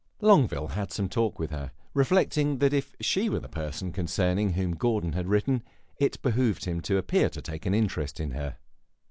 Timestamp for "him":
5.57-5.63, 6.65-6.81